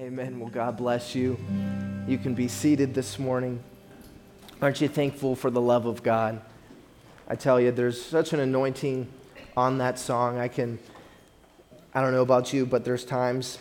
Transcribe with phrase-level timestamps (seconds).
[0.00, 0.40] Amen.
[0.40, 1.36] Well, God bless you.
[2.08, 3.62] You can be seated this morning.
[4.62, 6.40] Aren't you thankful for the love of God?
[7.28, 9.08] I tell you, there's such an anointing
[9.58, 10.38] on that song.
[10.38, 10.78] I can,
[11.92, 13.58] I don't know about you, but there's times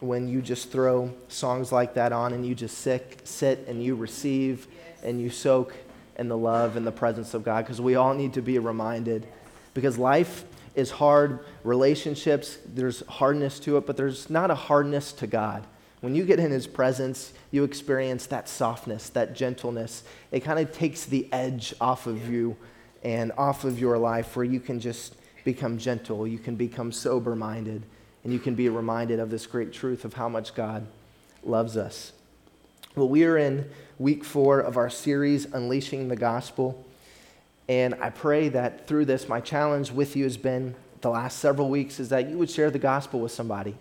[0.00, 3.94] when you just throw songs like that on and you just sit, sit and you
[3.94, 4.66] receive
[5.04, 5.72] and you soak
[6.18, 9.24] in the love and the presence of God because we all need to be reminded
[9.72, 15.28] because life is hard, relationships, there's hardness to it, but there's not a hardness to
[15.28, 15.64] God.
[16.06, 20.04] When you get in His presence, you experience that softness, that gentleness.
[20.30, 22.56] It kind of takes the edge off of you
[23.02, 27.34] and off of your life where you can just become gentle, you can become sober
[27.34, 27.82] minded,
[28.22, 30.86] and you can be reminded of this great truth of how much God
[31.42, 32.12] loves us.
[32.94, 36.86] Well, we are in week four of our series, Unleashing the Gospel.
[37.68, 41.68] And I pray that through this, my challenge with you has been the last several
[41.68, 43.74] weeks is that you would share the gospel with somebody.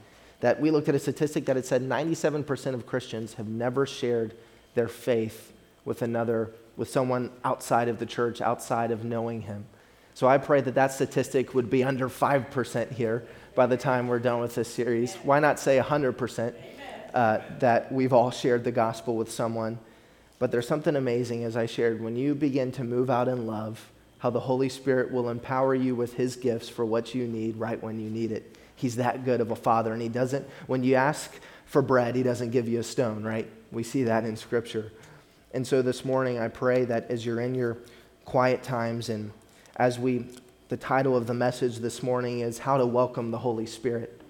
[0.45, 4.35] That we looked at a statistic that it said 97% of Christians have never shared
[4.75, 5.51] their faith
[5.85, 9.65] with another, with someone outside of the church, outside of knowing him.
[10.13, 14.19] So I pray that that statistic would be under 5% here by the time we're
[14.19, 15.15] done with this series.
[15.15, 16.53] Why not say 100%
[17.15, 19.79] uh, that we've all shared the gospel with someone?
[20.37, 23.89] But there's something amazing, as I shared, when you begin to move out in love,
[24.19, 27.81] how the Holy Spirit will empower you with His gifts for what you need right
[27.81, 28.54] when you need it.
[28.75, 31.31] He's that good of a father, and He doesn't, when you ask
[31.65, 33.49] for bread, He doesn't give you a stone, right?
[33.71, 34.91] We see that in Scripture.
[35.53, 37.77] And so this morning, I pray that as you're in your
[38.25, 39.31] quiet times and
[39.77, 40.27] as we,
[40.69, 44.21] the title of the message this morning is How to Welcome the Holy Spirit.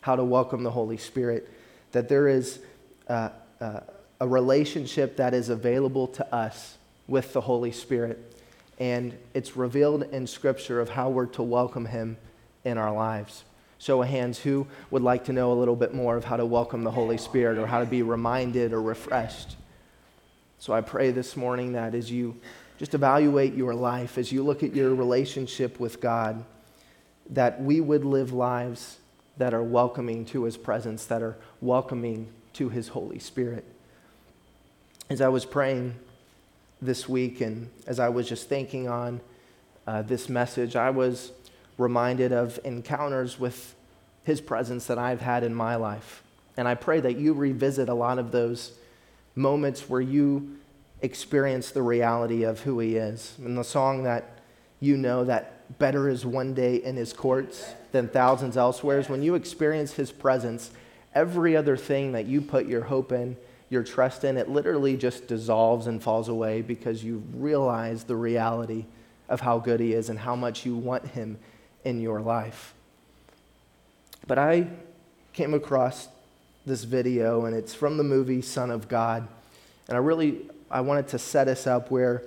[0.00, 1.48] How to Welcome the Holy Spirit.
[1.92, 2.60] That there is.
[3.08, 3.80] Uh, uh,
[4.22, 6.78] a relationship that is available to us
[7.08, 8.40] with the Holy Spirit.
[8.78, 12.16] And it's revealed in Scripture of how we're to welcome Him
[12.64, 13.42] in our lives.
[13.82, 16.46] Show of hands, who would like to know a little bit more of how to
[16.46, 19.56] welcome the Holy Spirit or how to be reminded or refreshed?
[20.58, 22.36] So I pray this morning that as you
[22.78, 26.44] just evaluate your life, as you look at your relationship with God,
[27.30, 28.98] that we would live lives
[29.36, 33.64] that are welcoming to His presence, that are welcoming to His Holy Spirit
[35.12, 35.94] as I was praying
[36.80, 39.20] this week and as I was just thinking on
[39.86, 41.32] uh, this message, I was
[41.78, 43.74] reminded of encounters with
[44.24, 46.22] His presence that I've had in my life.
[46.56, 48.72] And I pray that you revisit a lot of those
[49.34, 50.58] moments where you
[51.00, 53.34] experience the reality of who He is.
[53.38, 54.38] And the song that
[54.80, 59.22] you know that better is one day in His courts than thousands elsewhere is when
[59.22, 60.70] you experience His presence,
[61.14, 63.36] every other thing that you put your hope in
[63.72, 68.84] your trust in, it literally just dissolves and falls away because you realize the reality
[69.30, 71.38] of how good He is and how much you want Him
[71.84, 72.74] in your life.
[74.26, 74.68] But I
[75.32, 76.08] came across
[76.64, 79.26] this video, and it's from the movie Son of God.
[79.88, 82.22] And I really I wanted to set us up where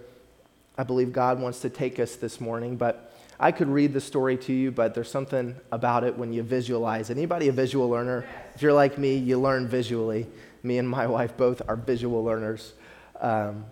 [0.77, 2.75] I believe God wants to take us this morning.
[2.75, 6.43] But I could read the story to you, but there's something about it when you
[6.43, 7.09] visualize.
[7.09, 8.25] Anybody a visual learner?
[8.53, 10.27] If you're like me, you learn visually.
[10.63, 12.73] Me and my wife both are visual learners.
[13.19, 13.66] Um,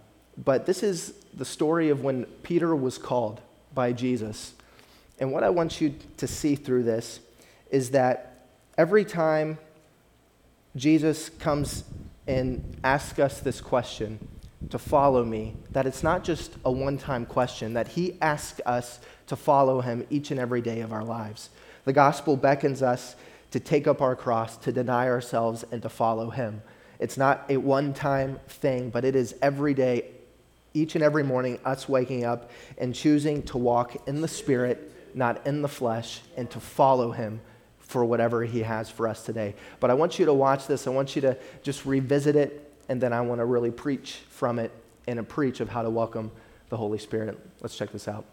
[0.44, 3.42] but this is the story of when Peter was called
[3.74, 4.54] by Jesus.
[5.24, 7.22] And what I want you to see through this
[7.72, 9.58] is that every time
[10.76, 11.86] Jesus comes
[12.28, 14.20] and asks us this question
[14.70, 19.00] to follow me, that it's not just a one time question, that he asks us
[19.28, 21.50] to follow him each and every day of our lives.
[21.86, 23.16] The gospel beckons us
[23.52, 26.62] to take up our cross, to deny ourselves, and to follow him.
[27.00, 30.04] It's not a one time thing, but it is every day,
[30.74, 35.46] each and every morning, us waking up and choosing to walk in the Spirit, not
[35.46, 37.42] in the flesh, and to follow Him
[37.80, 39.56] for whatever He has for us today.
[39.80, 40.88] But I want you to watch this.
[40.88, 44.60] I want you to just revisit it, and then I want to really preach from
[44.60, 44.72] it
[45.08, 46.32] and a preach of how to welcome
[46.70, 47.40] the Holy Spirit.
[47.62, 48.26] Let's check this out.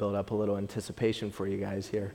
[0.00, 2.14] build up a little anticipation for you guys here.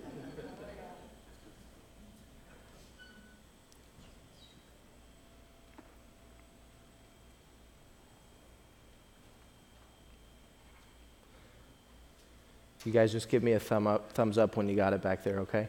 [12.84, 15.24] You guys just give me a thumb up, thumbs up when you got it back
[15.24, 15.68] there, okay?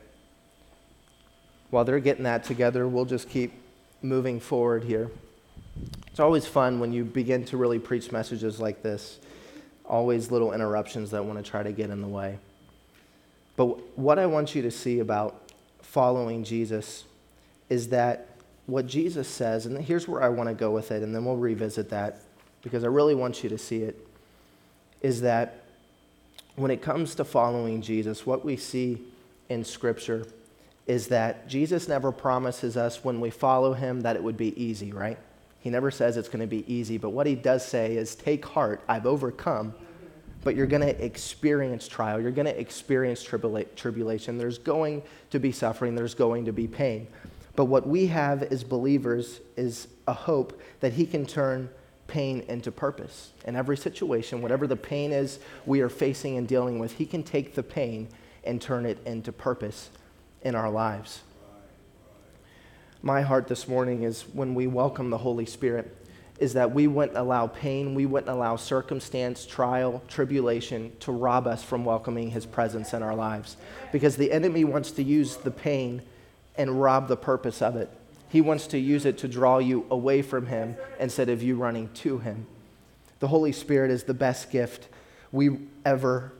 [1.69, 3.53] While they're getting that together, we'll just keep
[4.01, 5.11] moving forward here.
[6.07, 9.19] It's always fun when you begin to really preach messages like this.
[9.89, 12.39] Always little interruptions that want to try to get in the way.
[13.57, 15.51] But what I want you to see about
[15.81, 17.05] following Jesus
[17.69, 18.29] is that
[18.67, 21.37] what Jesus says, and here's where I want to go with it, and then we'll
[21.37, 22.21] revisit that
[22.63, 24.07] because I really want you to see it,
[25.01, 25.63] is that
[26.57, 29.03] when it comes to following Jesus, what we see
[29.49, 30.27] in Scripture
[30.87, 34.93] is that Jesus never promises us when we follow him that it would be easy,
[34.93, 35.19] right?
[35.67, 38.45] He never says it's going to be easy, but what he does say is, Take
[38.45, 39.75] heart, I've overcome
[40.45, 42.21] but you're going to experience trial.
[42.21, 44.39] You're going to experience tribula- tribulation.
[44.39, 45.97] There's going to be suffering.
[45.97, 47.09] There's going to be pain.
[47.57, 51.69] But what we have as believers is a hope that He can turn
[52.07, 53.33] pain into purpose.
[53.45, 57.25] In every situation, whatever the pain is we are facing and dealing with, He can
[57.25, 58.07] take the pain
[58.45, 59.91] and turn it into purpose
[60.43, 61.23] in our lives.
[63.07, 65.97] My heart this morning is when we welcome the Holy Spirit
[66.41, 71.63] is that we wouldn't allow pain, we wouldn't allow circumstance, trial, tribulation to rob us
[71.63, 73.59] from welcoming his presence in our lives.
[73.93, 76.03] Because the enemy wants to use the pain
[76.57, 77.89] and rob the purpose of it.
[78.29, 81.91] He wants to use it to draw you away from him instead of you running
[81.95, 82.49] to him.
[83.21, 84.89] The Holy Spirit is the best gift
[85.31, 86.33] we ever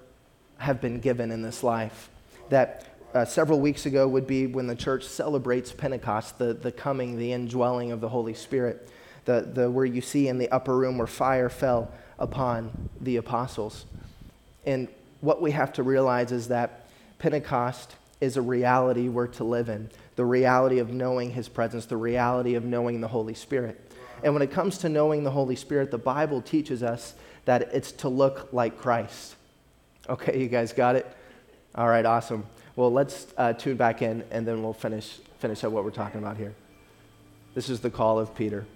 [0.59, 2.11] have been given in this life.
[2.49, 7.19] That uh, several weeks ago would be when the church celebrates Pentecost, the, the coming,
[7.19, 8.89] the indwelling of the Holy Spirit
[9.27, 13.85] the, the, where you see in the upper room where fire fell upon the apostles.
[14.65, 14.89] And
[15.21, 16.89] what we have to realize is that
[17.19, 21.97] Pentecost is a reality we're to live in the reality of knowing his presence, the
[21.97, 23.79] reality of knowing the Holy Spirit.
[24.25, 27.15] And when it comes to knowing the Holy Spirit, the Bible teaches us
[27.45, 29.37] that it's to look like Christ.
[30.09, 31.07] Okay, you guys got it?
[31.75, 32.47] All right, awesome.
[32.77, 36.21] Well, let's uh, tune back in and then we'll finish, finish up what we're talking
[36.21, 36.55] about here.
[37.55, 38.67] This is the call of Peter.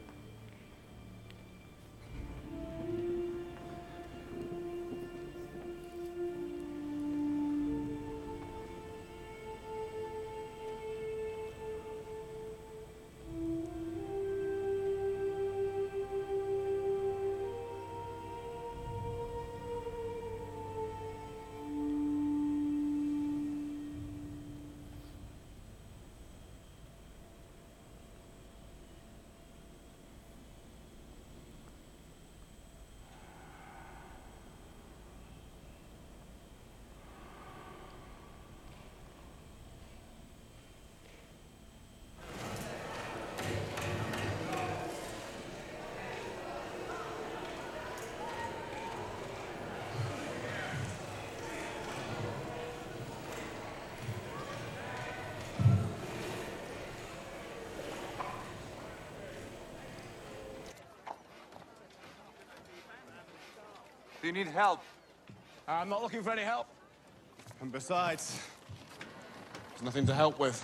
[64.20, 64.82] Do you need help?
[65.66, 66.66] Uh, I'm not looking for any help.
[67.62, 68.38] And besides,
[69.70, 70.62] there's nothing to help with.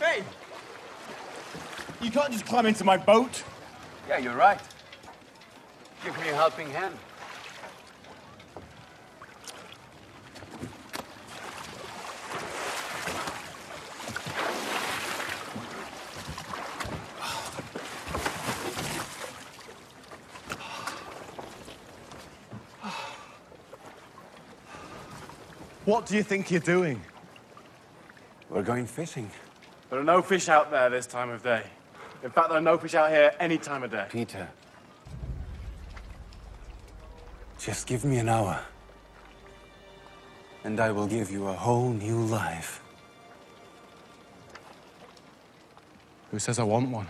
[0.00, 0.24] Hey!
[2.00, 3.42] You can't just climb into my boat.
[4.08, 4.60] Yeah, you're right.
[6.36, 6.94] Give me a helping hand.
[25.86, 27.00] What do you think you're doing?
[28.50, 29.30] We're going fishing.
[29.88, 31.62] There are no fish out there this time of day.
[32.22, 34.06] In fact, there are no fish out here any time of day.
[34.10, 34.48] Peter.
[37.66, 38.60] Just give me an hour.
[40.62, 42.80] And I will give you a whole new life.
[46.30, 47.08] Who says I want one?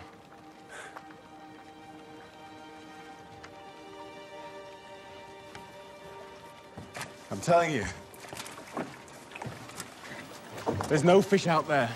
[7.31, 7.85] I'm telling you.
[10.89, 11.91] There's no fish out there.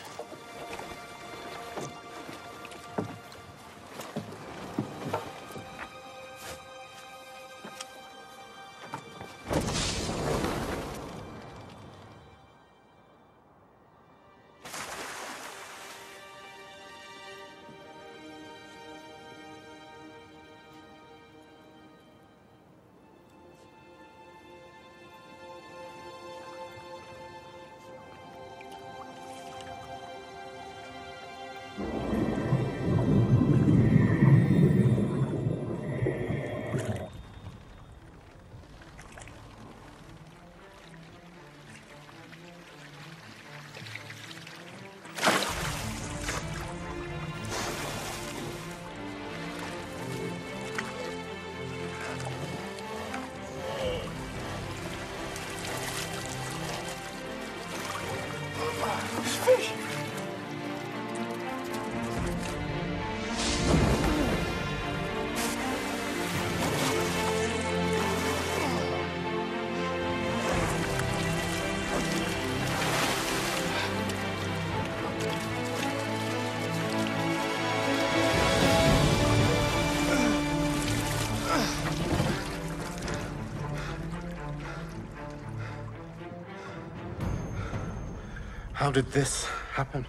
[88.90, 90.04] How did this happen?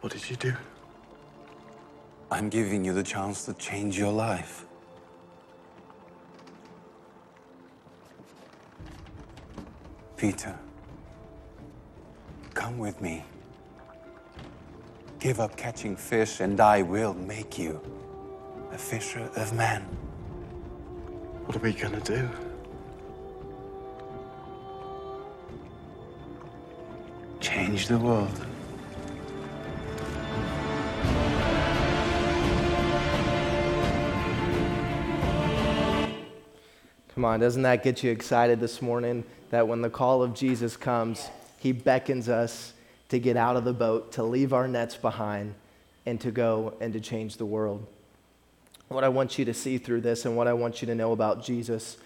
[0.00, 0.52] What did you do?
[2.30, 4.64] I'm giving you the chance to change your life.
[10.16, 10.56] Peter,
[12.54, 13.24] come with me.
[15.18, 17.80] Give up catching fish, and I will make you
[18.70, 19.82] a fisher of men.
[21.46, 22.30] What are we gonna do?
[27.70, 28.46] Change the world.
[37.14, 40.76] Come on, doesn't that get you excited this morning that when the call of Jesus
[40.76, 42.72] comes, he beckons us
[43.08, 45.54] to get out of the boat, to leave our nets behind,
[46.06, 47.86] and to go and to change the world?
[48.88, 51.12] What I want you to see through this and what I want you to know
[51.12, 51.98] about Jesus,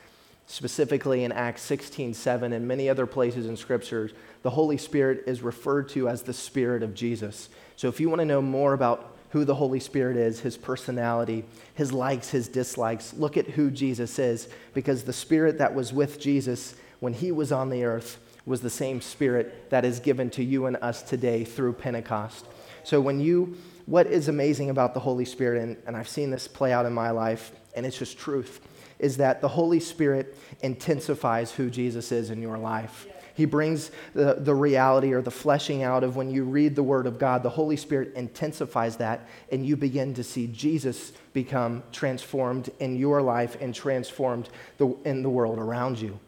[0.46, 4.10] specifically in Acts 16 7 and many other places in Scripture,
[4.42, 7.48] the Holy Spirit is referred to as the Spirit of Jesus.
[7.76, 11.44] So if you want to know more about who the Holy Spirit is, his personality,
[11.74, 13.12] his likes, his dislikes.
[13.14, 17.50] Look at who Jesus is, because the Spirit that was with Jesus when he was
[17.50, 21.42] on the earth was the same Spirit that is given to you and us today
[21.42, 22.46] through Pentecost.
[22.84, 26.46] So, when you, what is amazing about the Holy Spirit, and, and I've seen this
[26.46, 28.60] play out in my life, and it's just truth,
[29.04, 33.06] is that the Holy Spirit intensifies who Jesus is in your life.
[33.34, 37.06] He brings the, the reality or the fleshing out of when you read the Word
[37.06, 37.42] of God.
[37.42, 43.20] The Holy Spirit intensifies that, and you begin to see Jesus become transformed in your
[43.20, 46.18] life and transformed the, in the world around you.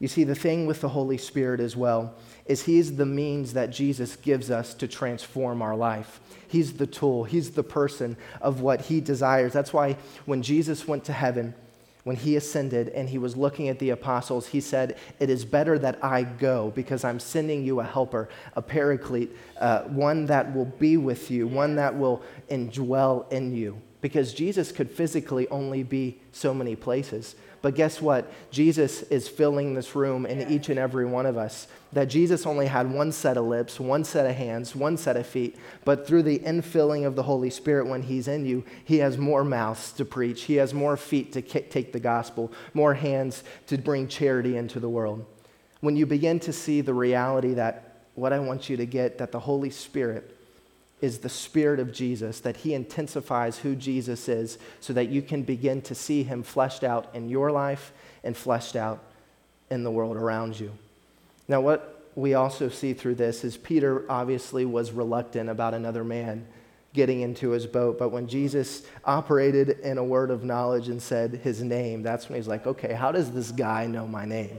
[0.00, 3.70] You see, the thing with the Holy Spirit as well is He's the means that
[3.70, 6.20] Jesus gives us to transform our life.
[6.48, 9.52] He's the tool, He's the person of what He desires.
[9.52, 11.54] That's why when Jesus went to heaven,
[12.04, 15.78] when he ascended and he was looking at the apostles, he said, It is better
[15.78, 19.30] that I go because I'm sending you a helper, a paraclete,
[19.60, 23.80] uh, one that will be with you, one that will indwell in you.
[24.00, 27.34] Because Jesus could physically only be so many places.
[27.62, 28.32] But guess what?
[28.50, 31.68] Jesus is filling this room in each and every one of us.
[31.92, 35.26] That Jesus only had one set of lips, one set of hands, one set of
[35.26, 35.58] feet.
[35.84, 39.44] But through the infilling of the Holy Spirit, when He's in you, He has more
[39.44, 40.42] mouths to preach.
[40.44, 44.88] He has more feet to take the gospel, more hands to bring charity into the
[44.88, 45.26] world.
[45.80, 49.32] When you begin to see the reality that what I want you to get, that
[49.32, 50.36] the Holy Spirit
[51.00, 55.42] is the Spirit of Jesus, that He intensifies who Jesus is so that you can
[55.42, 57.92] begin to see Him fleshed out in your life
[58.24, 59.02] and fleshed out
[59.70, 60.72] in the world around you.
[61.48, 66.46] Now, what we also see through this is Peter obviously was reluctant about another man
[66.92, 71.34] getting into his boat, but when Jesus operated in a word of knowledge and said
[71.34, 74.58] his name, that's when he's like, okay, how does this guy know my name?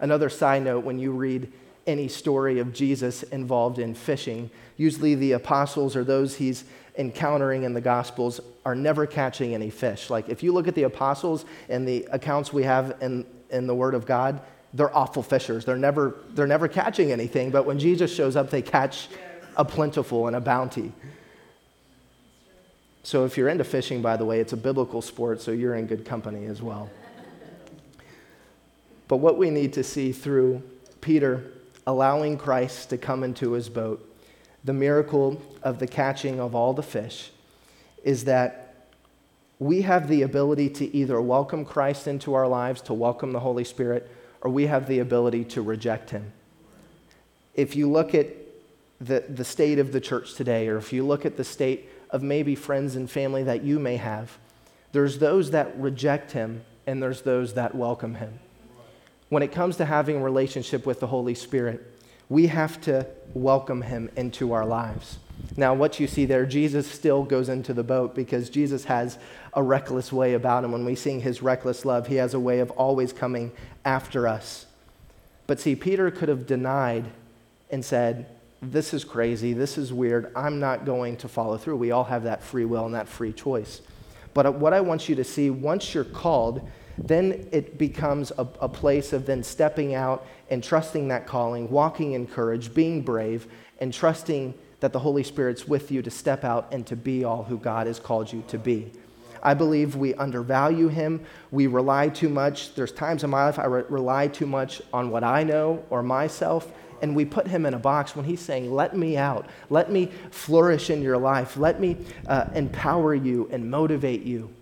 [0.00, 1.52] Another side note when you read
[1.86, 4.50] any story of Jesus involved in fishing.
[4.76, 6.64] Usually, the apostles or those he's
[6.96, 10.10] encountering in the Gospels are never catching any fish.
[10.10, 13.74] Like, if you look at the apostles and the accounts we have in, in the
[13.74, 14.40] Word of God,
[14.74, 15.64] they're awful fishers.
[15.64, 19.08] They're never, they're never catching anything, but when Jesus shows up, they catch
[19.56, 20.92] a plentiful and a bounty.
[23.02, 25.86] So, if you're into fishing, by the way, it's a biblical sport, so you're in
[25.86, 26.90] good company as well.
[29.08, 30.62] But what we need to see through
[31.00, 31.50] Peter
[31.90, 34.06] allowing Christ to come into his boat,
[34.62, 37.32] the miracle of the catching of all the fish,
[38.04, 38.86] is that
[39.58, 43.64] we have the ability to either welcome Christ into our lives, to welcome the Holy
[43.64, 44.08] Spirit,
[44.40, 46.32] or we have the ability to reject him.
[47.56, 48.28] If you look at
[49.00, 52.22] the, the state of the church today, or if you look at the state of
[52.22, 54.38] maybe friends and family that you may have,
[54.92, 58.38] there's those that reject him and there's those that welcome him
[59.30, 61.80] when it comes to having a relationship with the Holy Spirit,
[62.28, 65.18] we have to welcome him into our lives.
[65.56, 69.18] Now, what you see there, Jesus still goes into the boat because Jesus has
[69.54, 70.72] a reckless way about him.
[70.72, 73.52] When we sing his reckless love, he has a way of always coming
[73.84, 74.66] after us.
[75.46, 77.06] But see, Peter could have denied
[77.70, 78.26] and said,
[78.60, 79.52] This is crazy.
[79.52, 80.30] This is weird.
[80.36, 81.76] I'm not going to follow through.
[81.76, 83.80] We all have that free will and that free choice.
[84.34, 86.68] But what I want you to see, once you're called,
[87.04, 92.12] then it becomes a, a, place of then stepping out and trusting that calling, walking
[92.12, 93.46] in courage, being brave,
[93.80, 97.42] and trusting that the Holy Spirit's with you to step out and to be all
[97.42, 98.92] who God has called you to be.
[99.42, 101.24] I believe we undervalue him.
[101.50, 102.74] We rely too much.
[102.74, 106.02] There's times in my life I re- rely too much on what I know or
[106.02, 109.48] myself, and we put him in a box when he's saying, Let me out.
[109.70, 111.56] Let me flourish in your life.
[111.56, 114.54] Let me uh, empower you and motivate you.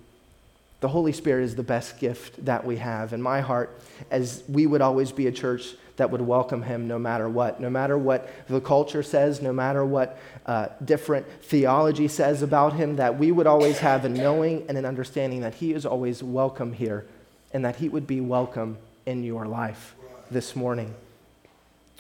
[0.81, 3.13] The Holy Spirit is the best gift that we have.
[3.13, 3.81] In my heart,
[4.11, 7.61] as we would always be a church that would welcome him no matter what.
[7.61, 12.97] No matter what the culture says, no matter what uh, different theology says about him,
[12.97, 16.73] that we would always have a knowing and an understanding that he is always welcome
[16.73, 17.05] here
[17.53, 19.97] and that he would be welcome in your life
[20.31, 20.95] this morning.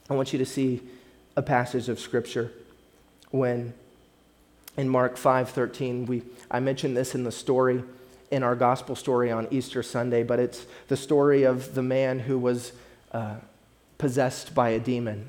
[0.08, 0.82] I want you to see
[1.37, 2.52] a passage of scripture
[3.30, 3.75] when
[4.76, 7.82] in Mark 5:13 we I mentioned this in the story
[8.30, 12.38] in our gospel story on Easter Sunday, but it's the story of the man who
[12.38, 12.73] was
[13.12, 13.37] uh,
[13.97, 15.28] possessed by a demon.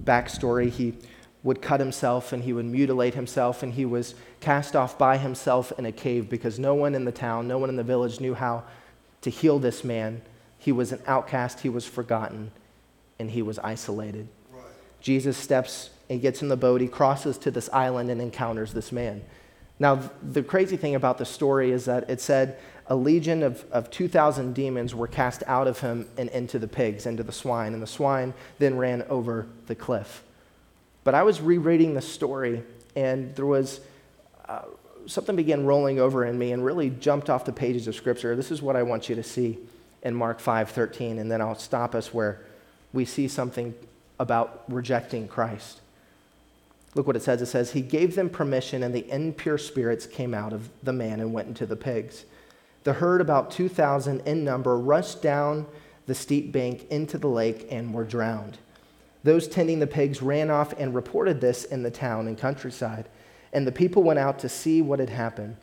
[0.00, 0.94] Backstory he
[1.42, 5.72] would cut himself and he would mutilate himself, and he was cast off by himself
[5.78, 8.34] in a cave because no one in the town, no one in the village knew
[8.34, 8.62] how
[9.22, 10.22] to heal this man.
[10.58, 12.52] He was an outcast, he was forgotten,
[13.18, 14.28] and he was isolated.
[14.52, 14.62] Right.
[15.00, 18.92] Jesus steps and gets in the boat, he crosses to this island and encounters this
[18.92, 19.22] man.
[19.78, 23.90] Now, the crazy thing about the story is that it said a legion of, of
[23.90, 27.82] 2,000 demons were cast out of him and into the pigs, into the swine, and
[27.82, 30.22] the swine then ran over the cliff.
[31.04, 32.62] But I was rereading the story,
[32.94, 33.80] and there was
[34.48, 34.62] uh,
[35.06, 38.36] something began rolling over in me and really jumped off the pages of Scripture.
[38.36, 39.58] This is what I want you to see
[40.02, 42.40] in Mark 5:13, and then I'll stop us where
[42.92, 43.74] we see something
[44.18, 45.80] about rejecting Christ.
[46.94, 47.40] Look what it says.
[47.40, 51.20] It says, He gave them permission, and the impure spirits came out of the man
[51.20, 52.24] and went into the pigs.
[52.84, 55.66] The herd, about 2,000 in number, rushed down
[56.06, 58.58] the steep bank into the lake and were drowned.
[59.24, 63.08] Those tending the pigs ran off and reported this in the town and countryside.
[63.52, 65.56] And the people went out to see what had happened.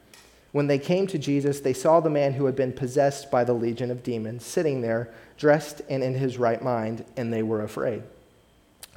[0.52, 3.54] When they came to Jesus, they saw the man who had been possessed by the
[3.54, 8.04] legion of demons sitting there, dressed and in his right mind, and they were afraid.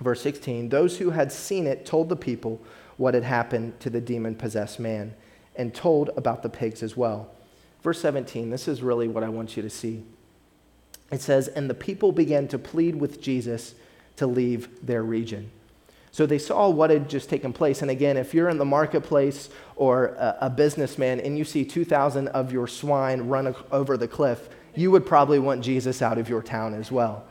[0.03, 2.61] Verse 16 Those who had seen it told the people
[2.97, 5.15] what had happened to the demon possessed man
[5.57, 7.31] and told about the pigs as well.
[7.83, 10.05] Verse 17, this is really what I want you to see.
[11.11, 13.75] It says, And the people began to plead with Jesus
[14.17, 15.51] to leave their region.
[16.11, 17.83] So they saw what had just taken place.
[17.83, 22.29] And again, if you're in the marketplace or a, a businessman and you see 2,000
[22.29, 26.43] of your swine run over the cliff, you would probably want Jesus out of your
[26.43, 27.25] town as well.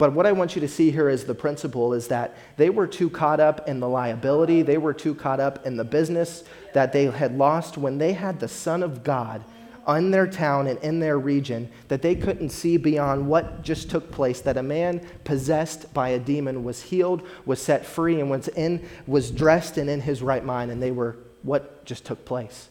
[0.00, 2.86] But what I want you to see here is the principle is that they were
[2.86, 6.94] too caught up in the liability, they were too caught up in the business that
[6.94, 9.44] they had lost when they had the Son of God
[9.86, 14.10] in their town and in their region that they couldn't see beyond what just took
[14.10, 18.48] place that a man possessed by a demon was healed was set free and was
[18.48, 22.70] in was dressed and in his right mind and they were what just took place.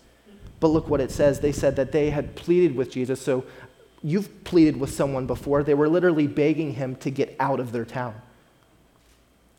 [0.60, 1.42] But look what it says.
[1.42, 3.22] They said that they had pleaded with jesus.
[3.22, 3.46] So
[4.02, 5.64] You've pleaded with someone before.
[5.64, 8.16] They were literally begging him to get out of their town.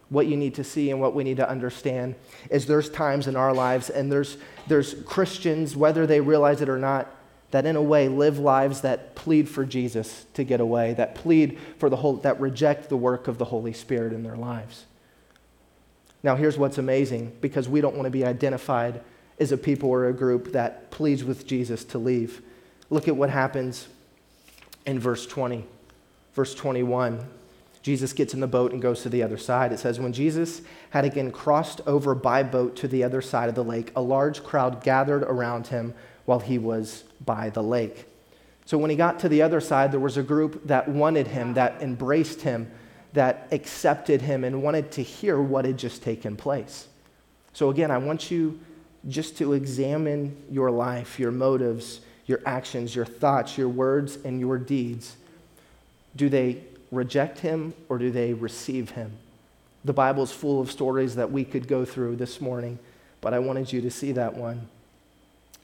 [0.08, 2.16] What you need to see and what we need to understand
[2.50, 6.78] is there's times in our lives, and there's, there's Christians, whether they realize it or
[6.78, 7.14] not,
[7.52, 11.58] that in a way live lives that plead for Jesus to get away, that plead
[11.78, 14.84] for the whole, that reject the work of the Holy Spirit in their lives.
[16.22, 19.00] Now, here's what's amazing because we don't want to be identified
[19.38, 22.42] as a people or a group that pleads with Jesus to leave.
[22.90, 23.88] Look at what happens
[24.86, 25.64] in verse 20.
[26.34, 27.26] Verse 21,
[27.82, 29.72] Jesus gets in the boat and goes to the other side.
[29.72, 33.54] It says, When Jesus had again crossed over by boat to the other side of
[33.54, 35.94] the lake, a large crowd gathered around him
[36.26, 38.06] while he was by the lake.
[38.64, 41.54] So when he got to the other side, there was a group that wanted him,
[41.54, 42.70] that embraced him,
[43.14, 46.86] that accepted him, and wanted to hear what had just taken place.
[47.52, 48.60] So again, I want you
[49.08, 54.56] just to examine your life, your motives, your actions, your thoughts, your words, and your
[54.56, 55.16] deeds,
[56.14, 56.62] do they
[56.92, 59.12] reject him or do they receive him?
[59.84, 62.78] The Bible is full of stories that we could go through this morning,
[63.20, 64.68] but I wanted you to see that one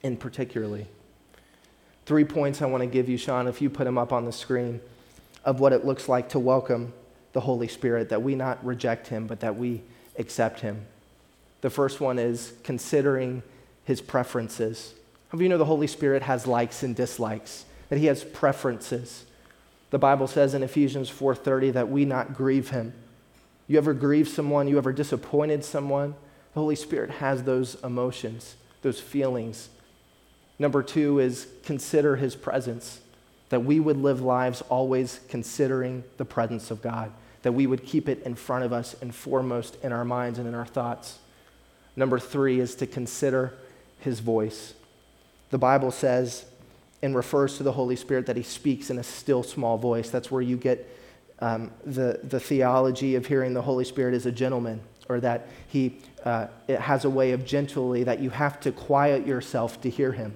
[0.02, 0.87] in particularly.
[2.05, 4.33] Three points I want to give you, Sean, if you put them up on the
[4.33, 4.81] screen,
[5.44, 6.92] of what it looks like to welcome
[7.33, 9.83] the Holy Spirit, that we not reject him, but that we
[10.18, 10.85] accept him.
[11.61, 13.42] The first one is considering
[13.85, 14.94] his preferences.
[15.28, 17.64] How you know the Holy Spirit has likes and dislikes?
[17.88, 19.24] That he has preferences.
[19.90, 22.92] The Bible says in Ephesians 4:30 that we not grieve him.
[23.68, 26.14] You ever grieve someone, you ever disappointed someone?
[26.54, 29.68] The Holy Spirit has those emotions, those feelings.
[30.58, 33.00] Number 2 is consider his presence.
[33.48, 37.12] That we would live lives always considering the presence of God.
[37.42, 40.48] That we would keep it in front of us and foremost in our minds and
[40.48, 41.18] in our thoughts.
[41.94, 43.54] Number 3 is to consider
[43.98, 44.74] his voice.
[45.50, 46.44] The Bible says
[47.02, 50.11] and refers to the Holy Spirit that he speaks in a still small voice.
[50.11, 50.88] That's where you get
[51.40, 55.98] um, the, the theology of hearing the Holy Spirit as a gentleman, or that he
[56.24, 60.12] uh, it has a way of gently that you have to quiet yourself to hear
[60.12, 60.35] him.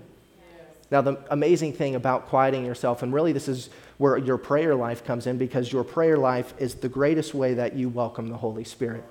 [0.90, 5.04] Now, the amazing thing about quieting yourself, and really this is where your prayer life
[5.04, 8.64] comes in, because your prayer life is the greatest way that you welcome the Holy
[8.64, 9.04] Spirit.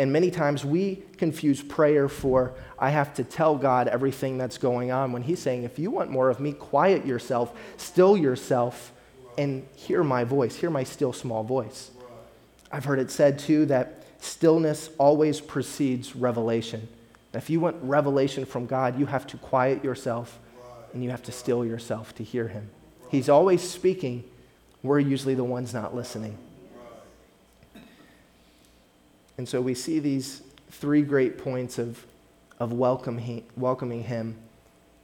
[0.00, 4.90] And many times we confuse prayer for, I have to tell God everything that's going
[4.90, 8.92] on, when He's saying, if you want more of me, quiet yourself, still yourself,
[9.36, 11.90] and hear my voice, hear my still small voice.
[12.72, 16.88] I've heard it said too that stillness always precedes revelation.
[17.34, 20.38] If you want revelation from God, you have to quiet yourself
[20.94, 22.70] and you have to still yourself to hear Him.
[23.10, 24.24] He's always speaking.
[24.82, 26.38] We're usually the ones not listening.
[29.40, 32.04] And so we see these three great points of,
[32.58, 34.36] of welcome welcoming Him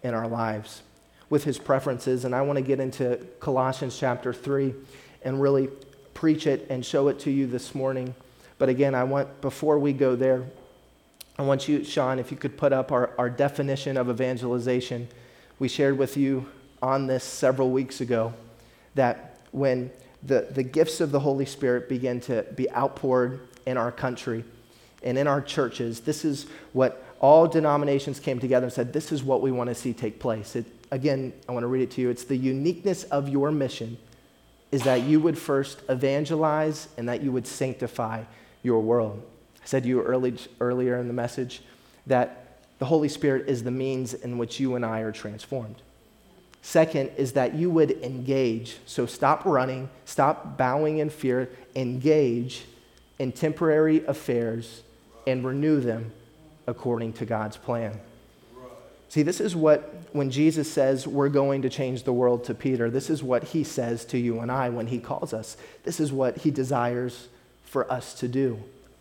[0.03, 0.83] in our lives
[1.31, 2.27] with His preferences.
[2.27, 4.75] And I want to get into Colossians chapter 3
[5.23, 5.71] and really
[6.13, 8.15] preach it and show it to you this morning.
[8.59, 10.45] But again, I want, before we go there,
[11.39, 15.09] I want you, Sean, if you could put up our, our definition of evangelization.
[15.59, 16.47] We shared with you
[16.83, 18.35] on this several weeks ago
[18.97, 19.91] that when
[20.23, 24.45] the, the gifts of the Holy Spirit begin to be outpoured in our country
[25.03, 29.23] and in our churches, this is what all denominations came together and said, This is
[29.23, 30.57] what we want to see take place.
[30.57, 32.11] It, again, I want to read it to you.
[32.11, 33.99] It's the uniqueness of your mission
[34.73, 38.25] is that you would first evangelize and that you would sanctify
[38.63, 39.23] your world.
[39.63, 41.63] I said to you early, earlier in the message
[42.07, 45.77] that the Holy Spirit is the means in which you and I are transformed.
[46.63, 48.79] Second is that you would engage.
[48.87, 52.65] So stop running, stop bowing in fear, engage
[53.19, 54.83] in temporary affairs
[55.27, 56.13] and renew them
[56.67, 58.01] according to God's plan.
[59.09, 62.91] See, this is what, when Jesus says we're going to change the world to Peter,
[62.91, 65.57] this is what he says to you and I when he calls us.
[65.85, 67.29] This is what he desires
[67.65, 68.61] for us to do,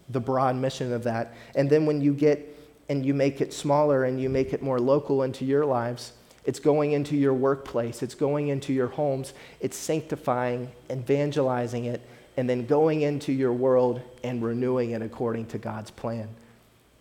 [0.10, 1.34] the broad mission of that.
[1.56, 2.52] And then when you get
[2.88, 6.14] and you make it smaller and you make it more local into your lives,
[6.46, 12.02] it's going into your workplace, it's going into your homes, it's sanctifying, evangelizing it,
[12.38, 16.30] and then going into your world and renewing it according to God's plan.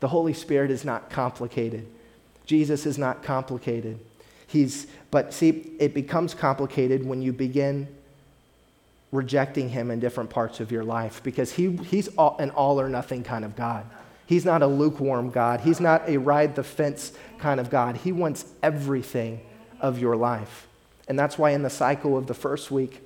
[0.01, 1.87] The Holy Spirit is not complicated.
[2.47, 3.99] Jesus is not complicated.
[4.47, 7.89] He's, but see, it becomes complicated when you begin
[9.11, 12.89] rejecting him in different parts of your life because he, he's all, an all or
[12.89, 13.87] nothing kind of God.
[14.27, 15.61] He's not a lukewarm God.
[15.61, 17.97] He's not a ride the fence kind of God.
[17.97, 19.41] He wants everything
[19.81, 20.67] of your life.
[21.09, 23.04] And that's why in the cycle of the first week,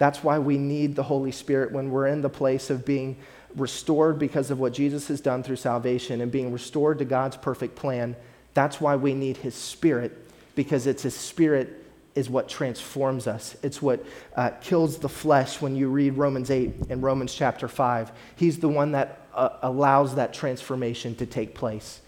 [0.00, 3.16] that's why we need the Holy Spirit when we're in the place of being
[3.54, 7.76] restored because of what Jesus has done through salvation and being restored to God's perfect
[7.76, 8.16] plan
[8.54, 10.16] that's why we need His Spirit,
[10.54, 11.76] because it's His Spirit
[12.14, 13.56] is what transforms us.
[13.62, 18.10] It's what uh, kills the flesh when you read Romans 8 and Romans chapter 5.
[18.34, 22.00] He's the one that uh, allows that transformation to take place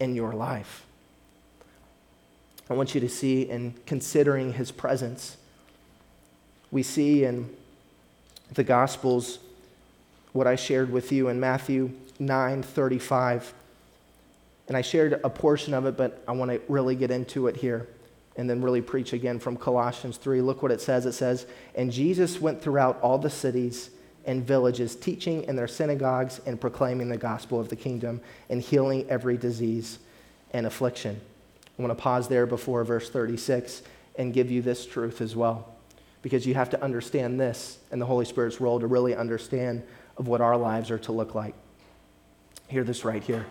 [0.00, 0.84] in your life.
[2.68, 5.36] I want you to see in considering his presence,
[6.70, 7.48] we see in
[8.54, 9.38] the Gospels
[10.32, 13.54] what I shared with you in Matthew 9 35.
[14.68, 17.56] And I shared a portion of it, but I want to really get into it
[17.56, 17.88] here
[18.36, 20.42] and then really preach again from Colossians 3.
[20.42, 21.06] Look what it says.
[21.06, 23.90] It says, And Jesus went throughout all the cities
[24.26, 29.08] and villages, teaching in their synagogues and proclaiming the gospel of the kingdom and healing
[29.08, 29.98] every disease
[30.52, 31.18] and affliction.
[31.78, 33.82] I want to pause there before verse 36
[34.16, 35.77] and give you this truth as well.
[36.22, 39.82] Because you have to understand this and the Holy Spirit's role to really understand
[40.16, 41.54] of what our lives are to look like.
[42.68, 43.46] Hear this right here.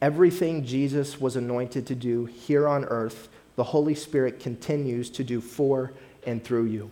[0.00, 5.40] Everything Jesus was anointed to do here on earth, the Holy Spirit continues to do
[5.40, 5.92] for
[6.26, 6.90] and through you.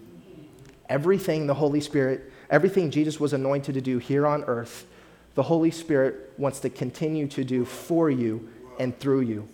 [0.88, 4.86] Everything the Holy Spirit, everything Jesus was anointed to do here on earth,
[5.34, 9.48] the Holy Spirit wants to continue to do for you and through you.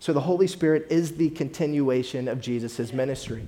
[0.00, 3.46] So the Holy Spirit is the continuation of Jesus' ministry.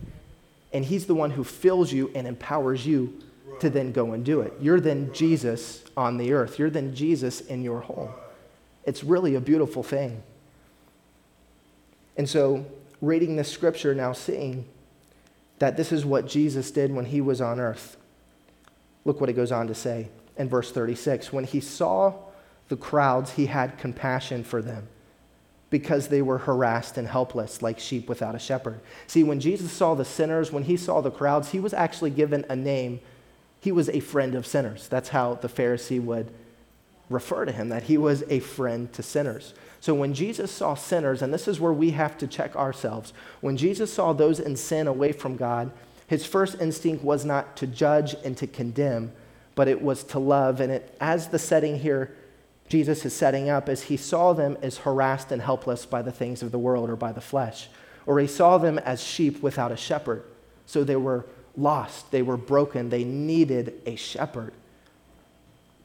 [0.75, 3.19] And He's the one who fills you and empowers you
[3.61, 4.53] to then go and do it.
[4.61, 8.11] You're then Jesus on the earth, you're then Jesus in your home.
[8.85, 10.23] It's really a beautiful thing.
[12.17, 12.67] And so,
[13.01, 14.67] reading this scripture now, seeing
[15.59, 17.97] that this is what Jesus did when he was on earth.
[19.05, 21.33] Look what it goes on to say in verse 36.
[21.33, 22.15] When he saw
[22.69, 24.89] the crowds, he had compassion for them
[25.75, 28.79] because they were harassed and helpless like sheep without a shepherd.
[29.09, 32.47] See, when Jesus saw the sinners, when he saw the crowds, he was actually given
[32.49, 33.01] a name.
[33.61, 34.87] He was a friend of sinners.
[34.87, 36.31] That's how the Pharisee would
[37.11, 39.53] refer to him, that he was a friend to sinners.
[39.81, 43.57] So when Jesus saw sinners, and this is where we have to check ourselves, when
[43.57, 45.73] Jesus saw those in sin away from God,
[46.07, 49.11] his first instinct was not to judge and to condemn,
[49.57, 50.61] but it was to love.
[50.61, 52.15] And it, as the setting here
[52.75, 56.43] Jesus is setting up, as he saw them as harassed and helpless by the things
[56.43, 57.69] of the world or by the flesh.
[58.05, 60.25] or he saw them as sheep without a shepherd.
[60.67, 61.25] So they were
[61.57, 64.53] lost, they were broken, they needed a shepherd.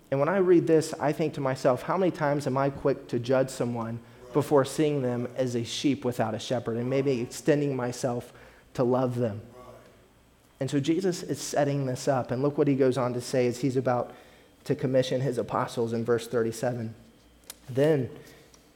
[0.09, 3.07] And when I read this, I think to myself, how many times am I quick
[3.09, 3.99] to judge someone
[4.33, 8.33] before seeing them as a sheep without a shepherd and maybe extending myself
[8.73, 9.41] to love them?
[10.59, 12.31] And so Jesus is setting this up.
[12.31, 14.11] And look what he goes on to say as he's about
[14.69, 16.93] to commission his apostles in verse 37.
[17.67, 18.07] Then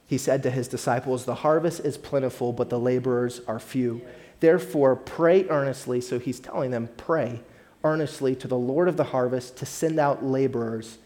[0.08, 4.02] he said to his disciples, The harvest is plentiful, but the laborers are few.
[4.40, 6.00] Therefore, pray earnestly.
[6.00, 7.42] So he's telling them, Pray
[7.84, 10.98] earnestly to the Lord of the harvest to send out laborers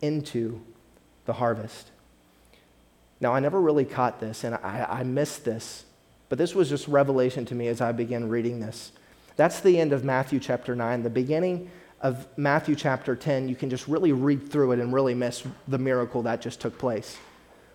[0.00, 0.60] into
[1.24, 1.92] the harvest.
[3.20, 5.84] Now, I never really caught this, and I, I missed this,
[6.28, 8.90] but this was just revelation to me as I began reading this.
[9.36, 11.04] That's the end of Matthew chapter 9.
[11.04, 11.70] The beginning
[12.02, 15.78] of Matthew chapter 10, you can just really read through it and really miss the
[15.78, 17.16] miracle that just took place.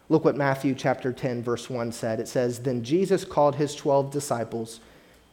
[0.10, 2.20] Look what Matthew chapter 10, verse 1 said.
[2.20, 4.82] It says, Then Jesus called his 12 disciples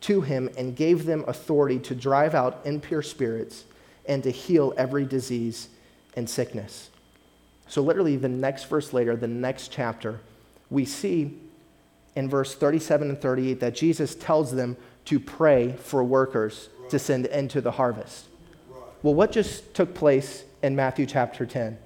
[0.02, 3.64] to him and gave them authority to drive out impure spirits
[4.07, 5.68] and to heal every disease
[6.16, 6.90] and sickness.
[7.66, 10.20] So, literally, the next verse later, the next chapter,
[10.70, 11.38] we see
[12.14, 14.76] in verse 37 and 38 that Jesus tells them
[15.07, 18.26] to pray for workers to send into the harvest.
[19.05, 21.77] Well, what just took place in Matthew chapter 10?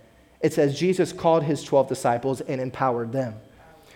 [0.40, 3.34] It says Jesus called his 12 disciples and empowered them.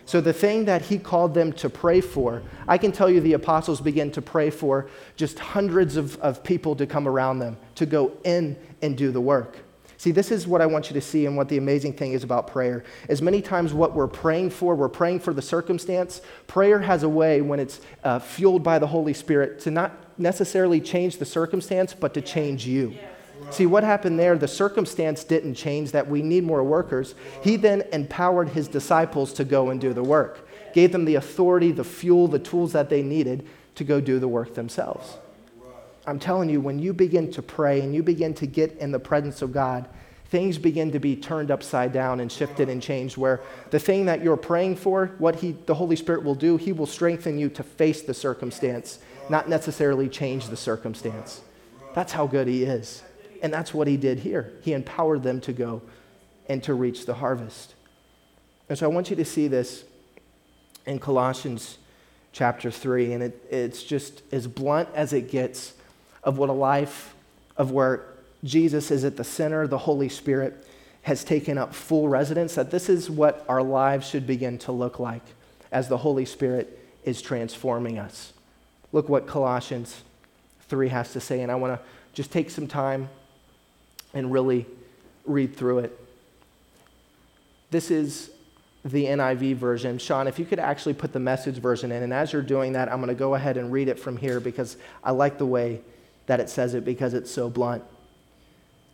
[0.07, 3.35] So, the thing that he called them to pray for, I can tell you the
[3.35, 7.87] apostles began to pray for just hundreds of, of people to come around them to
[7.87, 9.57] go in and do the work.
[9.99, 12.25] See, this is what I want you to see, and what the amazing thing is
[12.25, 12.83] about prayer.
[13.09, 16.23] Is many times what we're praying for, we're praying for the circumstance.
[16.49, 20.81] Prayer has a way, when it's uh, fueled by the Holy Spirit, to not necessarily
[20.81, 22.99] change the circumstance, but to change you.
[23.51, 27.15] See, what happened there, the circumstance didn't change that we need more workers.
[27.43, 31.73] He then empowered his disciples to go and do the work, gave them the authority,
[31.73, 35.17] the fuel, the tools that they needed to go do the work themselves.
[36.07, 38.99] I'm telling you, when you begin to pray and you begin to get in the
[38.99, 39.89] presence of God,
[40.33, 44.23] things begin to be turned upside down and shifted and changed where the thing that
[44.23, 47.63] you're praying for what he, the holy spirit will do he will strengthen you to
[47.63, 51.43] face the circumstance not necessarily change the circumstance
[51.95, 53.03] that's how good he is
[53.43, 55.83] and that's what he did here he empowered them to go
[56.49, 57.75] and to reach the harvest
[58.69, 59.85] and so i want you to see this
[60.87, 61.79] in colossians
[62.33, 65.75] chapter 3 and it, it's just as blunt as it gets
[66.25, 67.15] of what a life
[67.57, 68.07] of where
[68.45, 70.67] Jesus is at the center, the Holy Spirit
[71.03, 74.99] has taken up full residence, that this is what our lives should begin to look
[74.99, 75.23] like
[75.71, 78.33] as the Holy Spirit is transforming us.
[78.93, 80.03] Look what Colossians
[80.69, 83.09] 3 has to say, and I want to just take some time
[84.15, 84.67] and really
[85.25, 85.99] read through it.
[87.71, 88.31] This is
[88.85, 89.99] the NIV version.
[89.99, 92.91] Sean, if you could actually put the message version in, and as you're doing that,
[92.91, 95.81] I'm going to go ahead and read it from here because I like the way
[96.27, 97.85] that it says it because it's so blunt.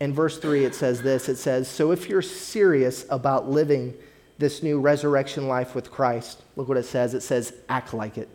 [0.01, 3.95] In verse 3, it says this it says, So if you're serious about living
[4.39, 7.15] this new resurrection life with Christ, look what it says.
[7.15, 8.29] It says, act like it.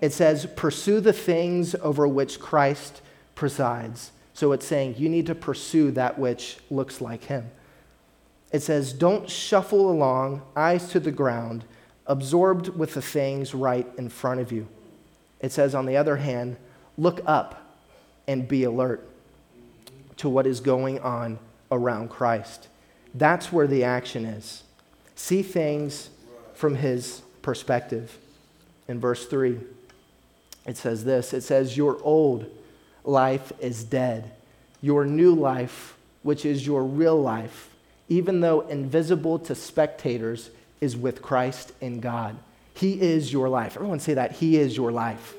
[0.00, 3.00] It says, pursue the things over which Christ
[3.34, 4.12] presides.
[4.36, 7.50] So it's saying you need to pursue that which looks like him.
[8.52, 11.64] It says, don't shuffle along, eyes to the ground,
[12.06, 14.68] absorbed with the things right in front of you.
[15.40, 16.58] It says, on the other hand,
[16.98, 17.78] look up
[18.28, 19.08] and be alert
[20.18, 21.38] to what is going on
[21.72, 22.68] around Christ.
[23.14, 24.64] That's where the action is.
[25.14, 26.10] See things
[26.52, 28.18] from his perspective.
[28.86, 29.60] In verse 3,
[30.66, 32.50] it says this it says, Your old
[33.06, 34.30] life is dead.
[34.82, 37.70] Your new life, which is your real life,
[38.08, 42.36] even though invisible to spectators, is with Christ in God.
[42.74, 43.76] He is your life.
[43.76, 44.32] Everyone say that.
[44.32, 45.34] He is your life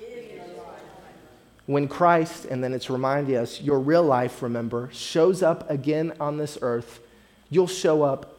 [1.67, 6.37] when Christ, and then it's reminding us, your real life, remember, shows up again on
[6.37, 7.01] this earth,
[7.49, 8.33] you'll show up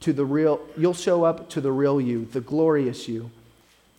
[0.00, 3.30] to the real, you'll show up to the real you, the glorious you.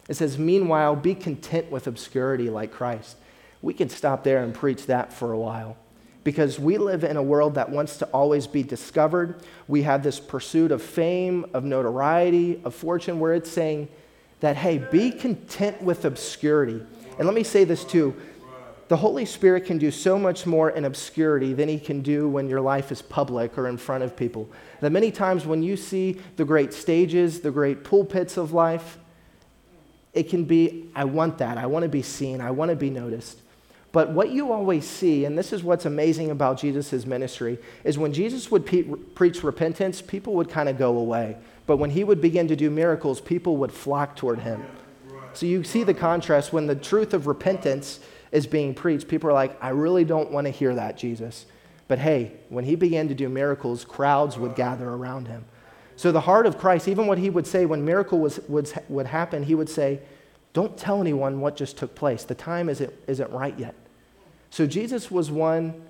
[0.07, 3.17] It says, meanwhile, be content with obscurity like Christ.
[3.62, 5.78] We can stop there and preach that for a while
[6.24, 9.41] because we live in a world that wants to always be discovered.
[9.67, 13.88] We have this pursuit of fame, of notoriety, of fortune, where it's saying
[14.39, 16.82] that, hey, be content with obscurity.
[17.17, 18.15] And let me say this too
[18.91, 22.50] the Holy Spirit can do so much more in obscurity than he can do when
[22.50, 24.50] your life is public or in front of people.
[24.82, 28.97] That many times when you see the great stages, the great pulpits of life,
[30.12, 31.58] it can be, I want that.
[31.58, 32.41] I want to be seen.
[32.41, 33.39] I want to be noticed.
[33.91, 38.13] But what you always see, and this is what's amazing about Jesus' ministry, is when
[38.13, 41.38] Jesus would pe- preach repentance, people would kind of go away.
[41.65, 44.63] But when he would begin to do miracles, people would flock toward him.
[45.34, 47.99] So you see the contrast when the truth of repentance
[48.32, 49.08] is being preached.
[49.08, 51.45] People are like, I really don't want to hear that, Jesus.
[51.88, 55.43] But hey, when he began to do miracles, crowds would gather around him.
[55.97, 59.08] So the heart of Christ, even what he would say when miracle was, would, would
[59.08, 59.99] happen, he would say,
[60.54, 62.23] Don't tell anyone what just took place.
[62.23, 63.75] The time isn't, isn't right yet.
[64.51, 65.81] So Jesus was one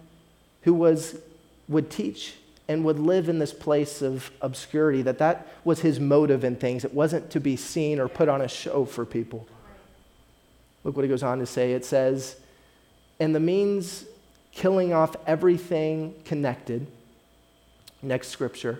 [0.62, 1.20] who was,
[1.68, 2.36] would teach
[2.68, 6.86] and would live in this place of obscurity, that that was his motive in things.
[6.86, 9.48] It wasn't to be seen or put on a show for people.
[10.84, 11.74] Look what he goes on to say.
[11.74, 12.38] It says,
[13.20, 14.06] and the means
[14.52, 16.88] killing off everything connected,
[18.02, 18.80] next scripture,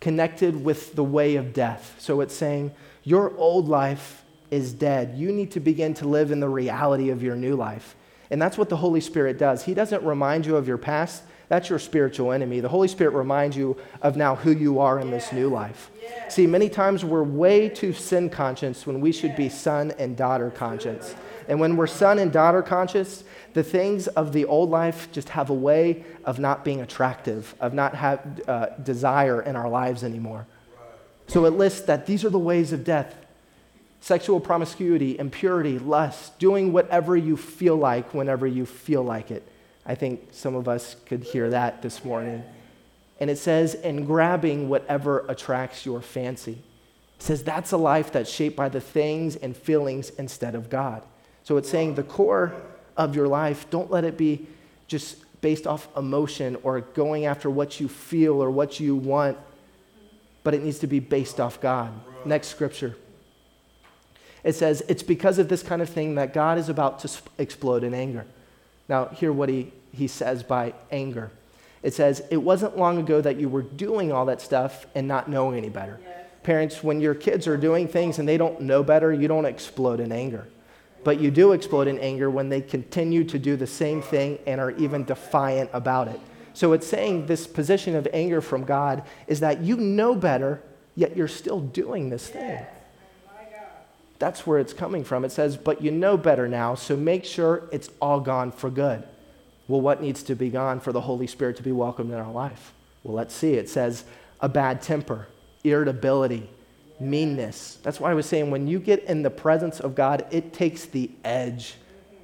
[0.00, 1.96] connected with the way of death.
[1.98, 5.14] So it's saying, your old life is dead.
[5.16, 7.96] You need to begin to live in the reality of your new life.
[8.34, 9.62] And that's what the Holy Spirit does.
[9.62, 12.58] He doesn't remind you of your past, that's your spiritual enemy.
[12.58, 15.88] The Holy Spirit reminds you of now who you are in this new life.
[16.28, 20.50] See, many times we're way too sin conscious when we should be son and daughter
[20.50, 21.14] conscious.
[21.46, 25.48] And when we're son and daughter conscious, the things of the old life just have
[25.48, 30.48] a way of not being attractive, of not have uh, desire in our lives anymore.
[31.28, 33.14] So it lists that these are the ways of death
[34.04, 39.42] sexual promiscuity, impurity, lust, doing whatever you feel like whenever you feel like it.
[39.86, 42.44] I think some of us could hear that this morning.
[43.18, 46.58] And it says, and grabbing whatever attracts your fancy.
[47.16, 51.02] It says that's a life that's shaped by the things and feelings instead of God.
[51.42, 52.52] So it's saying the core
[52.98, 54.46] of your life, don't let it be
[54.86, 59.38] just based off emotion or going after what you feel or what you want,
[60.42, 61.90] but it needs to be based off God.
[62.26, 62.96] Next scripture.
[64.44, 67.82] It says, It's because of this kind of thing that God is about to explode
[67.82, 68.26] in anger.
[68.88, 71.30] Now, hear what he, he says by anger.
[71.82, 75.28] It says, It wasn't long ago that you were doing all that stuff and not
[75.28, 75.98] knowing any better.
[76.02, 76.26] Yes.
[76.42, 79.98] Parents, when your kids are doing things and they don't know better, you don't explode
[79.98, 80.46] in anger.
[81.02, 84.60] But you do explode in anger when they continue to do the same thing and
[84.60, 86.20] are even defiant about it.
[86.54, 90.62] So it's saying this position of anger from God is that you know better,
[90.94, 92.64] yet you're still doing this thing.
[94.24, 95.26] That's where it's coming from.
[95.26, 99.04] It says, But you know better now, so make sure it's all gone for good.
[99.68, 102.32] Well, what needs to be gone for the Holy Spirit to be welcomed in our
[102.32, 102.72] life?
[103.02, 103.52] Well, let's see.
[103.52, 104.04] It says,
[104.40, 105.28] A bad temper,
[105.62, 106.48] irritability,
[106.98, 107.76] meanness.
[107.82, 110.86] That's why I was saying when you get in the presence of God, it takes
[110.86, 111.74] the edge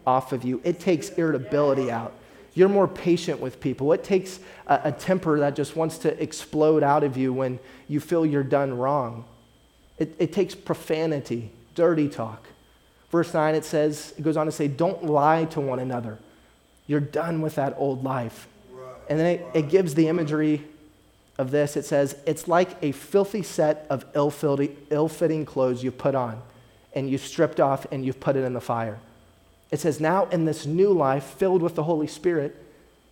[0.06, 2.14] off of you, it takes irritability out.
[2.54, 3.92] You're more patient with people.
[3.92, 7.58] It takes a, a temper that just wants to explode out of you when
[7.88, 9.26] you feel you're done wrong.
[9.98, 12.46] It, it takes profanity, dirty talk.
[13.10, 16.18] Verse 9, it says, it goes on to say, Don't lie to one another.
[16.86, 18.46] You're done with that old life.
[19.08, 20.64] And then it, it gives the imagery
[21.36, 26.14] of this, it says, it's like a filthy set of ill fitting clothes you've put
[26.14, 26.42] on
[26.92, 28.98] and you've stripped off and you've put it in the fire.
[29.70, 32.56] It says, now in this new life filled with the Holy Spirit,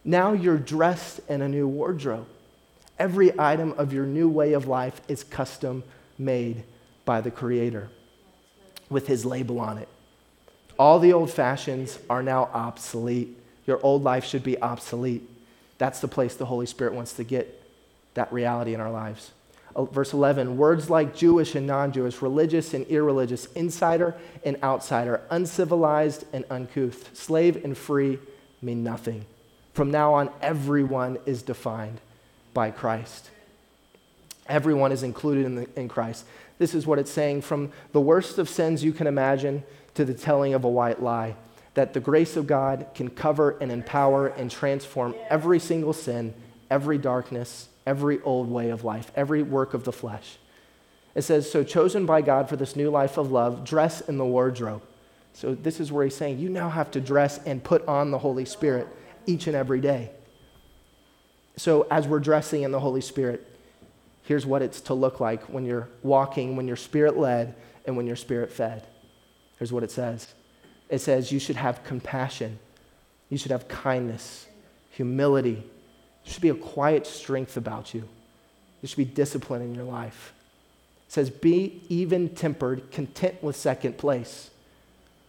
[0.05, 2.27] now you're dressed in a new wardrobe.
[2.99, 5.83] Every item of your new way of life is custom
[6.19, 6.65] made
[7.05, 7.89] by the Creator
[8.89, 9.89] with His label on it.
[10.79, 13.37] All the old fashions are now obsolete.
[13.67, 15.29] Your old life should be obsolete.
[15.79, 17.63] That's the place the Holy Spirit wants to get
[18.15, 19.33] that reality in our lives.
[19.77, 25.21] Uh, verse 11 words like Jewish and non Jewish, religious and irreligious, insider and outsider,
[25.31, 28.19] uncivilized and uncouth, slave and free
[28.63, 29.25] mean nothing.
[29.75, 32.01] From now on, everyone is defined
[32.55, 33.31] by Christ.
[34.49, 36.25] Everyone is included in, the, in Christ.
[36.59, 39.63] This is what it's saying from the worst of sins you can imagine
[39.95, 41.37] to the telling of a white lie.
[41.75, 46.35] That the grace of God can cover and empower and transform every single sin,
[46.71, 50.39] every darkness, every old way of life, every work of the flesh.
[51.15, 54.25] It says, So chosen by God for this new life of love, dress in the
[54.25, 54.83] wardrobe.
[55.33, 58.19] So this is where he's saying, You now have to dress and put on the
[58.19, 58.89] Holy Spirit
[59.27, 60.11] each and every day.
[61.57, 63.47] So as we're dressing in the Holy Spirit,
[64.29, 67.55] here's what it's to look like when you're walking, when you're spirit led,
[67.85, 68.87] and when you're spirit fed.
[69.59, 70.29] Here's what it says
[70.89, 72.61] it says, You should have compassion,
[73.29, 74.47] you should have kindness,
[74.91, 75.65] humility
[76.29, 78.07] there should be a quiet strength about you.
[78.83, 80.35] There should be discipline in your life.
[81.07, 84.51] It says, be even tempered, content with second place.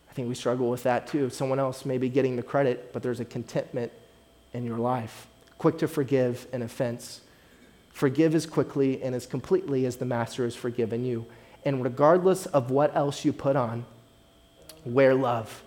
[0.10, 1.30] I think we struggle with that too.
[1.30, 3.94] Someone else may be getting the credit, but there's a contentment
[4.54, 5.28] in your life.
[5.58, 7.22] Quick to forgive an offense.
[7.90, 11.26] Forgive as quickly and as completely as the Master has forgiven you.
[11.66, 13.86] And regardless of what else you put on,
[14.86, 15.64] wear love.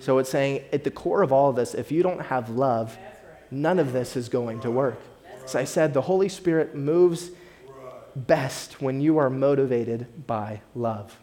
[0.00, 2.96] So it's saying at the core of all of this, if you don't have love,
[3.50, 5.00] none of this is going to work.
[5.44, 7.30] As I said, the Holy Spirit moves
[8.14, 11.16] best when you are motivated by love.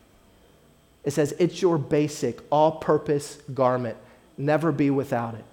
[1.03, 3.97] It says it's your basic, all purpose garment.
[4.37, 5.45] Never be without it.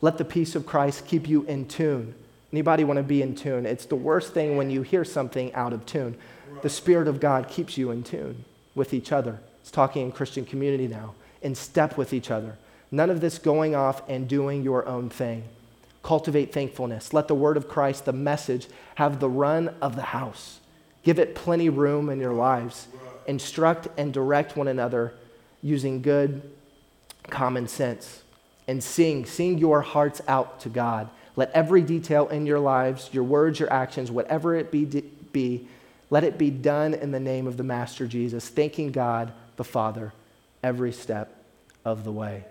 [0.00, 2.14] Let the peace of Christ keep you in tune.
[2.56, 3.66] Anybody want to be in tune?
[3.66, 6.16] It's the worst thing when you hear something out of tune.
[6.62, 9.40] The Spirit of God keeps you in tune with each other.
[9.60, 12.56] It's talking in Christian community now, in step with each other.
[12.90, 15.44] None of this going off and doing your own thing.
[16.02, 17.12] Cultivate thankfulness.
[17.12, 20.60] Let the word of Christ, the message, have the run of the house.
[21.02, 22.88] Give it plenty room in your lives.
[23.26, 25.12] Instruct and direct one another
[25.60, 26.40] using good
[27.28, 28.22] common sense.
[28.66, 31.10] And sing, sing your hearts out to God.
[31.36, 35.68] Let every detail in your lives, your words, your actions, whatever it be, be
[36.08, 40.12] let it be done in the name of the Master Jesus, thanking God the Father
[40.62, 41.34] every step
[41.84, 42.44] of the way.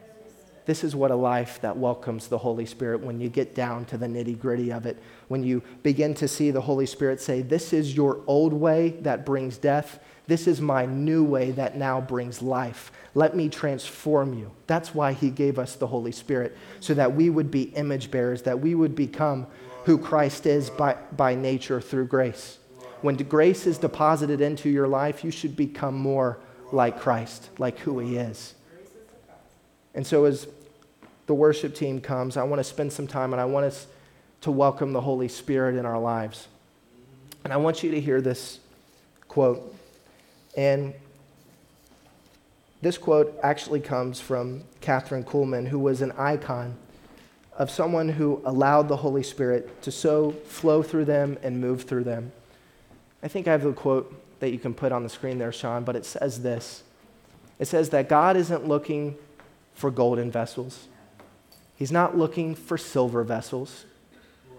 [0.66, 3.98] This is what a life that welcomes the Holy Spirit when you get down to
[3.98, 5.02] the nitty gritty of it.
[5.28, 9.26] When you begin to see the Holy Spirit say, This is your old way that
[9.26, 10.00] brings death.
[10.28, 12.92] This is my new way that now brings life.
[13.14, 14.52] Let me transform you.
[14.66, 18.42] That's why he gave us the Holy Spirit, so that we would be image bearers,
[18.42, 19.46] that we would become
[19.86, 22.58] who Christ is by, by nature through grace.
[23.02, 26.40] When grace is deposited into your life, you should become more
[26.72, 28.56] like Christ, like who he is.
[29.94, 30.48] And so, as
[31.28, 33.88] the worship team comes, I want to spend some time and I want us
[34.42, 36.48] to welcome the Holy Spirit in our lives.
[37.44, 38.60] And I want you to hear this
[39.28, 39.76] quote.
[40.56, 40.94] And
[42.82, 46.76] this quote actually comes from Kathryn Kuhlman, who was an icon
[47.58, 52.04] of someone who allowed the Holy Spirit to so flow through them and move through
[52.04, 52.32] them.
[53.24, 55.84] I think I have the quote that you can put on the screen there, Sean,
[55.84, 56.84] but it says this
[57.58, 59.16] It says that God isn't looking
[59.74, 60.88] for golden vessels.
[61.76, 63.86] He's not looking for silver vessels,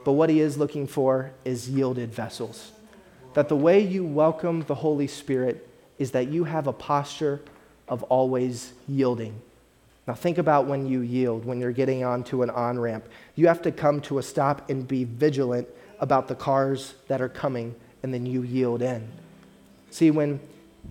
[0.04, 2.72] but what he is looking for is yielded vessels.
[3.34, 7.40] That the way you welcome the Holy Spirit is that you have a posture
[7.88, 9.40] of always yielding.
[10.06, 13.04] Now, think about when you yield, when you're getting onto an on ramp.
[13.34, 17.28] You have to come to a stop and be vigilant about the cars that are
[17.28, 19.08] coming, and then you yield in.
[19.90, 20.38] See, when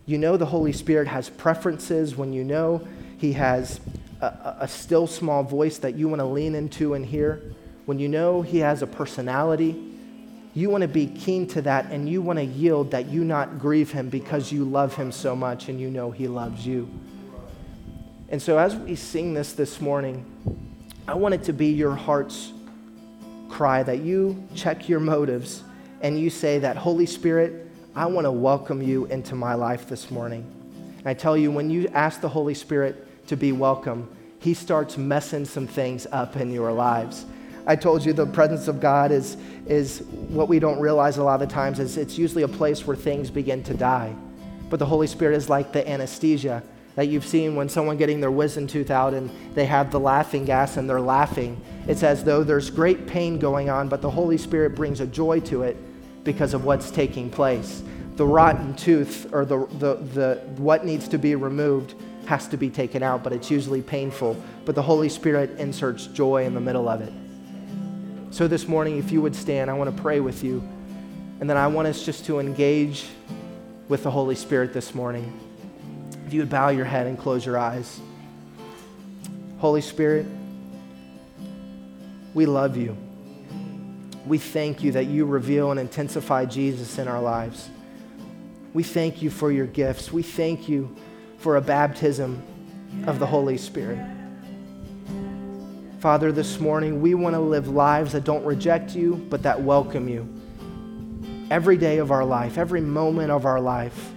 [0.06, 2.86] you know the Holy Spirit has preferences, when you know
[3.18, 3.80] He has
[4.22, 7.42] a, a still small voice that you want to lean into and hear,
[7.86, 9.94] when you know He has a personality,
[10.54, 13.60] you want to be keen to that and you want to yield that you not
[13.60, 16.90] grieve Him because you love Him so much and you know He loves you.
[18.30, 20.26] And so, as we sing this this morning,
[21.08, 22.52] I want it to be your heart's
[23.50, 25.64] cry that you check your motives
[26.02, 30.10] and you say that, Holy Spirit, I want to welcome you into my life this
[30.10, 30.46] morning.
[30.98, 34.10] And I tell you, when you ask the Holy Spirit to be welcome,
[34.40, 37.26] He starts messing some things up in your lives.
[37.68, 41.42] I told you the presence of God is, is what we don't realize a lot
[41.42, 44.16] of times is it's usually a place where things begin to die.
[44.70, 46.64] But the Holy Spirit is like the anesthesia
[46.96, 50.46] that you've seen when someone getting their wisdom tooth out and they have the laughing
[50.46, 51.60] gas and they're laughing.
[51.88, 55.40] It's as though there's great pain going on, but the Holy Spirit brings a joy
[55.42, 55.76] to it
[56.24, 57.84] because of what's taking place.
[58.16, 61.96] The rotten tooth or the, the, the what needs to be removed
[62.26, 64.42] has to be taken out, but it's usually painful.
[64.66, 67.14] But the Holy Spirit inserts joy in the middle of it.
[68.32, 70.68] So this morning, if you would stand, I want to pray with you.
[71.40, 73.06] And then I want us just to engage
[73.88, 75.40] with the Holy Spirit this morning.
[76.26, 78.00] If you would bow your head and close your eyes.
[79.60, 80.26] Holy Spirit,
[82.34, 82.98] we love you.
[84.26, 87.70] We thank you that you reveal and intensify Jesus in our lives.
[88.74, 90.12] We thank you for your gifts.
[90.12, 90.96] We thank you
[91.46, 92.42] for a baptism
[93.06, 94.00] of the Holy Spirit.
[96.00, 100.10] Father, this morning we want to live lives that don't reject you, but that welcome
[100.10, 100.28] you.
[101.52, 104.12] Every day of our life, every moment of our life.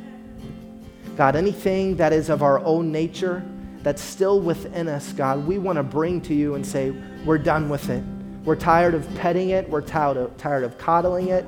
[1.19, 3.45] God, anything that is of our own nature
[3.83, 6.95] that's still within us, God, we want to bring to you and say,
[7.27, 8.03] we're done with it.
[8.43, 9.69] We're tired of petting it.
[9.69, 11.45] We're tired of, tired of coddling it.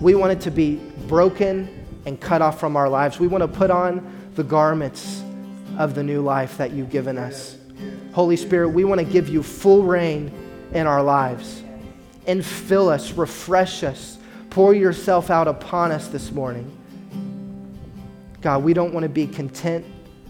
[0.00, 0.76] We want it to be
[1.08, 3.18] broken and cut off from our lives.
[3.18, 5.22] We want to put on the garments
[5.78, 7.56] of the new life that you've given us.
[8.12, 10.30] Holy Spirit, we want to give you full reign
[10.72, 11.62] in our lives.
[12.26, 14.18] And fill us, refresh us,
[14.50, 16.70] pour yourself out upon us this morning.
[18.40, 19.84] God, we don't want to be content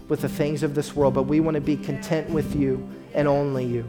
[0.07, 3.27] with the things of this world, but we want to be content with you and
[3.27, 3.85] only you.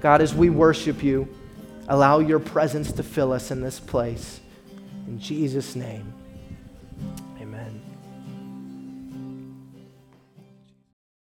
[0.00, 1.28] God, as we worship you,
[1.88, 4.40] allow your presence to fill us in this place.
[5.06, 6.15] In Jesus' name.